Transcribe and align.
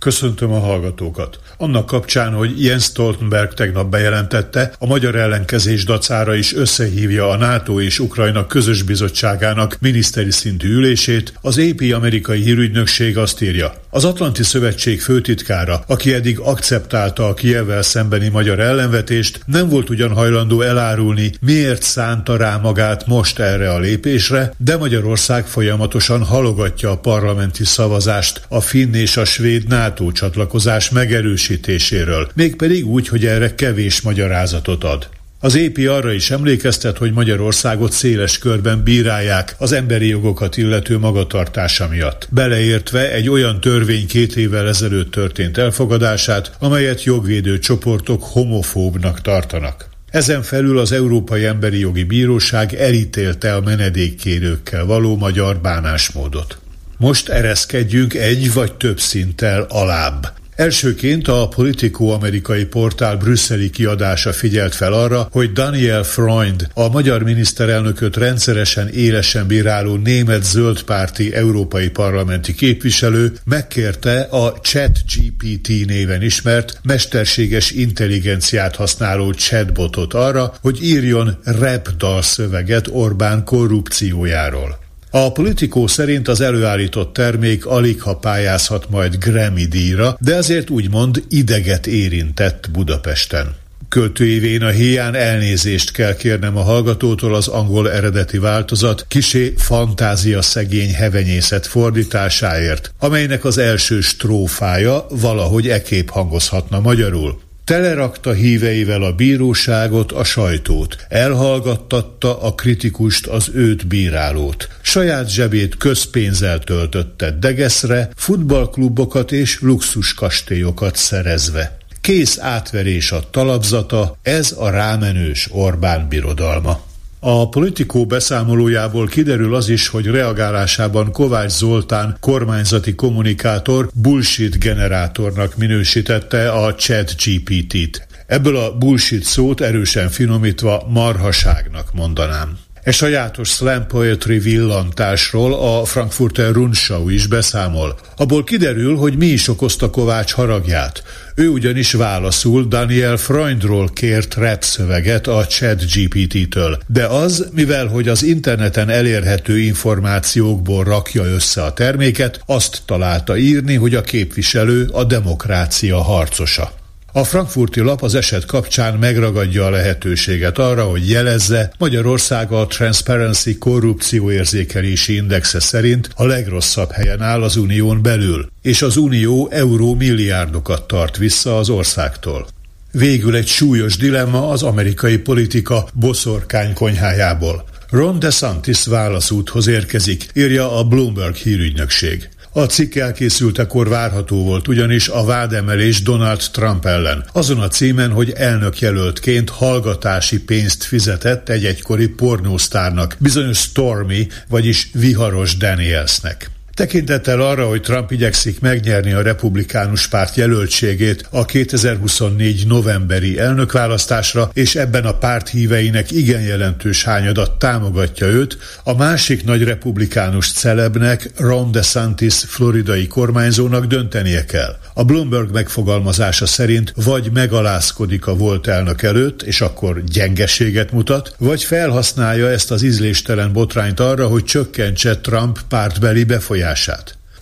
Köszöntöm 0.00 0.52
a 0.52 0.58
hallgatókat. 0.58 1.38
Annak 1.56 1.86
kapcsán, 1.86 2.32
hogy 2.32 2.64
Jens 2.64 2.84
Stoltenberg 2.84 3.54
tegnap 3.54 3.90
bejelentette, 3.90 4.72
a 4.78 4.86
magyar 4.86 5.14
ellenkezés 5.14 5.84
dacára 5.84 6.34
is 6.34 6.54
összehívja 6.54 7.28
a 7.28 7.36
NATO 7.36 7.80
és 7.80 7.98
Ukrajna 7.98 8.46
közös 8.46 8.82
bizottságának 8.82 9.76
miniszteri 9.80 10.30
szintű 10.30 10.68
ülését, 10.68 11.32
az 11.40 11.58
AP 11.58 11.92
amerikai 11.94 12.42
hírügynökség 12.42 13.18
azt 13.18 13.42
írja. 13.42 13.74
Az 13.90 14.04
Atlanti 14.04 14.42
Szövetség 14.42 15.00
főtitkára, 15.00 15.84
aki 15.86 16.14
eddig 16.14 16.38
akceptálta 16.38 17.26
a 17.26 17.34
Kievvel 17.34 17.82
szembeni 17.82 18.28
magyar 18.28 18.60
ellenvetést, 18.60 19.40
nem 19.46 19.68
volt 19.68 19.90
ugyan 19.90 20.12
hajlandó 20.12 20.60
elárulni, 20.60 21.32
miért 21.40 21.82
szánta 21.82 22.36
rá 22.36 22.56
magát 22.56 23.06
most 23.06 23.38
erre 23.38 23.72
a 23.72 23.78
lépésre, 23.78 24.52
de 24.56 24.76
Magyarország 24.76 25.46
folyamatosan 25.46 26.24
halogatja 26.24 26.90
a 26.90 26.98
parlamenti 26.98 27.64
szavazást 27.64 28.42
a 28.48 28.60
finn 28.60 28.94
és 28.94 29.16
a 29.16 29.24
svéd 29.24 29.68
NATO 29.68 29.88
csatlakozás 30.12 30.90
megerősítéséről, 30.90 32.30
mégpedig 32.34 32.86
úgy, 32.86 33.08
hogy 33.08 33.26
erre 33.26 33.54
kevés 33.54 34.00
magyarázatot 34.00 34.84
ad. 34.84 35.08
Az 35.42 35.54
épi 35.54 35.86
arra 35.86 36.12
is 36.12 36.30
emlékeztet, 36.30 36.98
hogy 36.98 37.12
Magyarországot 37.12 37.92
széles 37.92 38.38
körben 38.38 38.82
bírálják 38.82 39.54
az 39.58 39.72
emberi 39.72 40.08
jogokat 40.08 40.56
illető 40.56 40.98
magatartása 40.98 41.88
miatt, 41.88 42.28
beleértve 42.30 43.12
egy 43.12 43.28
olyan 43.28 43.60
törvény 43.60 44.06
két 44.06 44.36
évvel 44.36 44.68
ezelőtt 44.68 45.10
történt 45.10 45.58
elfogadását, 45.58 46.52
amelyet 46.58 47.04
jogvédő 47.04 47.58
csoportok 47.58 48.22
homofóbnak 48.22 49.20
tartanak. 49.20 49.88
Ezen 50.10 50.42
felül 50.42 50.78
az 50.78 50.92
Európai 50.92 51.44
Emberi 51.44 51.78
Jogi 51.78 52.04
Bíróság 52.04 52.74
elítélte 52.74 53.54
a 53.54 53.60
menedékkérőkkel 53.60 54.84
való 54.84 55.16
magyar 55.16 55.58
bánásmódot. 55.58 56.58
Most 57.00 57.28
ereszkedjünk 57.28 58.14
egy 58.14 58.52
vagy 58.52 58.72
több 58.72 59.00
szinttel 59.00 59.66
alább. 59.68 60.32
Elsőként 60.56 61.28
a 61.28 61.48
Politico 61.48 62.06
amerikai 62.06 62.64
portál 62.64 63.16
brüsszeli 63.16 63.70
kiadása 63.70 64.32
figyelt 64.32 64.74
fel 64.74 64.92
arra, 64.92 65.28
hogy 65.30 65.52
Daniel 65.52 66.02
Freund, 66.02 66.68
a 66.74 66.88
magyar 66.88 67.22
miniszterelnököt 67.22 68.16
rendszeresen 68.16 68.88
élesen 68.88 69.46
bíráló 69.46 69.96
német 69.96 70.44
zöldpárti 70.44 71.34
európai 71.34 71.88
parlamenti 71.88 72.54
képviselő 72.54 73.32
megkérte 73.44 74.20
a 74.20 74.58
ChatGPT 74.60 75.68
néven 75.86 76.22
ismert 76.22 76.80
mesterséges 76.82 77.70
intelligenciát 77.70 78.76
használó 78.76 79.32
chatbotot 79.32 80.14
arra, 80.14 80.52
hogy 80.60 80.84
írjon 80.84 81.38
rap 81.44 81.88
dalszöveget 81.96 82.88
Orbán 82.90 83.44
korrupciójáról. 83.44 84.88
A 85.12 85.32
politikó 85.32 85.86
szerint 85.86 86.28
az 86.28 86.40
előállított 86.40 87.12
termék 87.12 87.66
alig 87.66 88.02
ha 88.02 88.16
pályázhat 88.16 88.90
majd 88.90 89.16
Grammy 89.16 89.64
díjra, 89.64 90.16
de 90.20 90.36
azért 90.36 90.70
úgymond 90.70 91.24
ideget 91.28 91.86
érintett 91.86 92.70
Budapesten. 92.72 93.54
Költőévén 93.88 94.62
a 94.62 94.68
hián 94.68 95.14
elnézést 95.14 95.92
kell 95.92 96.16
kérnem 96.16 96.56
a 96.56 96.62
hallgatótól 96.62 97.34
az 97.34 97.48
angol 97.48 97.90
eredeti 97.90 98.38
változat 98.38 99.04
kisé 99.08 99.54
fantázia 99.56 100.42
szegény 100.42 100.94
hevenyészet 100.94 101.66
fordításáért, 101.66 102.94
amelynek 102.98 103.44
az 103.44 103.58
első 103.58 104.00
strófája 104.00 105.06
valahogy 105.08 105.68
ekép 105.68 106.10
hangozhatna 106.10 106.80
magyarul. 106.80 107.40
Telerakta 107.70 108.32
híveivel 108.32 109.02
a 109.02 109.12
bíróságot, 109.12 110.12
a 110.12 110.24
sajtót. 110.24 110.96
Elhallgattatta 111.08 112.42
a 112.42 112.54
kritikust, 112.54 113.26
az 113.26 113.50
őt 113.54 113.86
bírálót. 113.86 114.68
Saját 114.82 115.30
zsebét 115.30 115.76
közpénzzel 115.76 116.58
töltötte 116.58 117.30
degeszre, 117.30 118.10
futballklubokat 118.16 119.32
és 119.32 119.60
luxuskastélyokat 119.60 120.96
szerezve. 120.96 121.78
Kész 122.00 122.38
átverés 122.38 123.12
a 123.12 123.30
talapzata, 123.30 124.16
ez 124.22 124.54
a 124.58 124.70
rámenős 124.70 125.48
Orbán 125.50 126.08
birodalma. 126.08 126.89
A 127.22 127.48
politikó 127.48 128.06
beszámolójából 128.06 129.06
kiderül 129.06 129.54
az 129.54 129.68
is, 129.68 129.88
hogy 129.88 130.06
reagálásában 130.06 131.12
Kovács 131.12 131.50
Zoltán 131.50 132.16
kormányzati 132.20 132.94
kommunikátor 132.94 133.90
bullshit 133.94 134.58
generátornak 134.58 135.56
minősítette 135.56 136.50
a 136.50 136.74
chat 136.74 137.14
GPT-t. 137.24 138.06
Ebből 138.26 138.56
a 138.56 138.76
bullshit 138.76 139.24
szót 139.24 139.60
erősen 139.60 140.08
finomítva 140.08 140.86
marhaságnak 140.88 141.92
mondanám. 141.92 142.58
E 142.90 142.92
sajátos 142.92 143.48
slam 143.48 143.86
poetry 143.86 144.38
villantásról 144.38 145.54
a 145.54 145.84
Frankfurter 145.84 146.52
Rundschau 146.52 147.08
is 147.08 147.26
beszámol. 147.26 147.98
Abból 148.16 148.44
kiderül, 148.44 148.96
hogy 148.96 149.16
mi 149.16 149.26
is 149.26 149.48
okozta 149.48 149.90
Kovács 149.90 150.32
haragját. 150.32 151.02
Ő 151.34 151.48
ugyanis 151.48 151.92
válaszul 151.92 152.64
Daniel 152.64 153.16
Freundról 153.16 153.88
kért 153.88 154.34
rap 154.34 154.62
szöveget 154.62 155.26
a 155.26 155.46
chat 155.46 155.84
GPT-től. 155.92 156.78
De 156.86 157.06
az, 157.06 157.48
mivel 157.52 157.86
hogy 157.86 158.08
az 158.08 158.22
interneten 158.22 158.88
elérhető 158.88 159.58
információkból 159.58 160.84
rakja 160.84 161.24
össze 161.24 161.62
a 161.62 161.72
terméket, 161.72 162.40
azt 162.46 162.82
találta 162.86 163.36
írni, 163.36 163.74
hogy 163.74 163.94
a 163.94 164.02
képviselő 164.02 164.88
a 164.92 165.04
demokrácia 165.04 166.02
harcosa. 166.02 166.79
A 167.12 167.24
frankfurti 167.24 167.80
lap 167.80 168.02
az 168.02 168.14
eset 168.14 168.44
kapcsán 168.44 168.94
megragadja 168.94 169.64
a 169.64 169.70
lehetőséget 169.70 170.58
arra, 170.58 170.84
hogy 170.84 171.08
jelezze, 171.08 171.72
Magyarország 171.78 172.52
a 172.52 172.66
Transparency 172.66 173.58
korrupcióérzékelési 173.58 175.14
indexe 175.14 175.60
szerint 175.60 176.10
a 176.14 176.26
legrosszabb 176.26 176.90
helyen 176.90 177.22
áll 177.22 177.42
az 177.42 177.56
unión 177.56 178.02
belül, 178.02 178.50
és 178.62 178.82
az 178.82 178.96
unió 178.96 179.48
euró 179.52 179.94
milliárdokat 179.94 180.86
tart 180.86 181.16
vissza 181.16 181.58
az 181.58 181.68
országtól. 181.68 182.46
Végül 182.92 183.34
egy 183.34 183.46
súlyos 183.46 183.96
dilemma 183.96 184.48
az 184.48 184.62
amerikai 184.62 185.18
politika 185.18 185.88
boszorkány 185.94 186.74
konyhájából. 186.74 187.64
Ron 187.90 188.18
DeSantis 188.18 188.84
válaszúthoz 188.86 189.66
érkezik, 189.66 190.26
írja 190.34 190.78
a 190.78 190.84
Bloomberg 190.84 191.34
hírügynökség. 191.34 192.28
A 192.52 192.62
cikk 192.62 192.94
elkészültekor 192.94 193.88
várható 193.88 194.44
volt 194.44 194.68
ugyanis 194.68 195.08
a 195.08 195.24
vádemelés 195.24 196.02
Donald 196.02 196.42
Trump 196.52 196.84
ellen. 196.84 197.24
Azon 197.32 197.60
a 197.60 197.68
címen, 197.68 198.10
hogy 198.10 198.30
elnökjelöltként 198.30 199.50
hallgatási 199.50 200.40
pénzt 200.42 200.84
fizetett 200.84 201.48
egy 201.48 201.64
egykori 201.64 202.08
pornósztárnak, 202.08 203.16
bizonyos 203.18 203.58
Stormy, 203.58 204.28
vagyis 204.48 204.88
viharos 204.92 205.56
Danielsnek. 205.56 206.50
Tekintettel 206.80 207.40
arra, 207.40 207.68
hogy 207.68 207.80
Trump 207.80 208.10
igyekszik 208.10 208.60
megnyerni 208.60 209.12
a 209.12 209.22
republikánus 209.22 210.08
párt 210.08 210.36
jelöltségét 210.36 211.26
a 211.30 211.44
2024 211.44 212.66
novemberi 212.66 213.38
elnökválasztásra, 213.38 214.50
és 214.52 214.74
ebben 214.74 215.04
a 215.04 215.12
párt 215.12 215.48
híveinek 215.48 216.10
igen 216.10 216.40
jelentős 216.40 217.04
hányadat 217.04 217.58
támogatja 217.58 218.26
őt, 218.26 218.58
a 218.84 218.96
másik 218.96 219.44
nagy 219.44 219.62
republikánus 219.62 220.52
celebnek, 220.52 221.30
Ron 221.36 221.70
DeSantis 221.70 222.34
floridai 222.34 223.06
kormányzónak 223.06 223.84
döntenie 223.84 224.44
kell. 224.44 224.76
A 224.94 225.04
Bloomberg 225.04 225.52
megfogalmazása 225.52 226.46
szerint 226.46 226.92
vagy 226.96 227.30
megalázkodik 227.32 228.26
a 228.26 228.36
volt 228.36 228.66
elnök 228.66 229.02
előtt, 229.02 229.42
és 229.42 229.60
akkor 229.60 230.04
gyengeséget 230.04 230.92
mutat, 230.92 231.34
vagy 231.38 231.62
felhasználja 231.62 232.50
ezt 232.50 232.70
az 232.70 232.82
ízléstelen 232.82 233.52
botrányt 233.52 234.00
arra, 234.00 234.26
hogy 234.26 234.44
csökkentse 234.44 235.18
Trump 235.18 235.58
pártbeli 235.68 236.24
befolyását. 236.24 236.68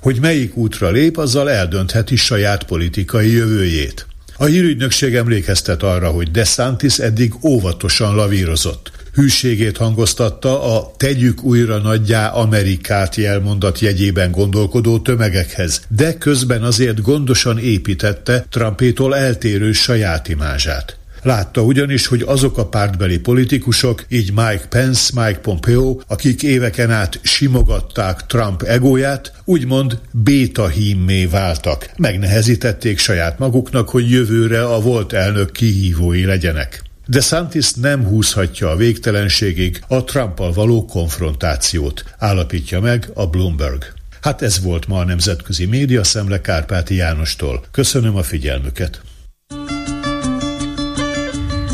Hogy 0.00 0.21
melyik 0.21 0.56
útra 0.56 0.91
lép, 0.91 1.16
azzal 1.16 1.50
eldöntheti 1.50 2.16
saját 2.16 2.65
politikai 2.65 3.33
jövőjét. 3.33 4.06
A 4.37 4.44
hírügynökség 4.44 5.15
emlékeztet 5.15 5.83
arra, 5.83 6.11
hogy 6.11 6.31
DeSantis 6.31 6.99
eddig 6.99 7.35
óvatosan 7.43 8.14
lavírozott. 8.14 8.91
Hűségét 9.12 9.76
hangoztatta 9.76 10.76
a 10.76 10.93
tegyük 10.97 11.43
újra 11.43 11.79
nagyjá 11.79 12.29
Amerikát 12.29 13.14
jelmondat 13.14 13.79
jegyében 13.79 14.31
gondolkodó 14.31 14.99
tömegekhez, 14.99 15.81
de 15.88 16.19
közben 16.19 16.62
azért 16.62 17.02
gondosan 17.02 17.58
építette 17.58 18.47
Trumpétól 18.50 19.17
eltérő 19.17 19.73
saját 19.73 20.29
imázsát. 20.29 20.98
Látta 21.23 21.62
ugyanis, 21.62 22.06
hogy 22.06 22.23
azok 22.26 22.59
a 22.59 22.67
pártbeli 22.67 23.19
politikusok, 23.19 24.05
így 24.09 24.32
Mike 24.32 24.67
Pence, 24.69 25.11
Mike 25.15 25.38
Pompeo, 25.38 25.99
akik 26.06 26.43
éveken 26.43 26.91
át 26.91 27.20
simogatták 27.23 28.26
Trump 28.26 28.62
egóját, 28.62 29.32
úgymond 29.44 29.99
béta 30.12 30.69
hímmé 30.69 31.26
váltak. 31.26 31.91
Megnehezítették 31.97 32.99
saját 32.99 33.38
maguknak, 33.38 33.88
hogy 33.88 34.11
jövőre 34.11 34.65
a 34.65 34.81
volt 34.81 35.12
elnök 35.12 35.53
kihívói 35.53 36.25
legyenek. 36.25 36.82
De 37.06 37.21
Santis 37.21 37.73
nem 37.73 38.05
húzhatja 38.05 38.71
a 38.71 38.76
végtelenségig 38.76 39.81
a 39.88 40.05
Trumpal 40.05 40.53
való 40.53 40.85
konfrontációt, 40.85 42.05
állapítja 42.19 42.81
meg 42.81 43.11
a 43.14 43.26
Bloomberg. 43.26 43.85
Hát 44.21 44.43
ez 44.43 44.62
volt 44.62 44.87
ma 44.87 44.99
a 44.99 45.05
Nemzetközi 45.05 45.64
Média 45.64 46.05
Szemle 46.05 46.41
Kárpáti 46.41 46.94
Jánostól. 46.94 47.64
Köszönöm 47.71 48.17
a 48.17 48.23
figyelmüket! 48.23 49.00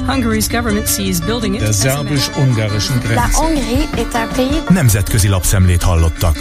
Hungary's 0.07 0.49
government 0.49 0.87
sees 0.87 1.21
building 1.21 1.55
it 1.55 1.61
Der 1.61 1.73
szerbus-ungarischen 1.73 3.01
Grenze. 3.01 3.15
La 3.15 3.29
Hongrie 3.33 3.89
est 3.97 4.15
un 4.15 4.29
pays... 4.37 4.63
Nemzetközi 4.69 5.29
lapszemlét 5.29 5.83
hallottak. 5.83 6.37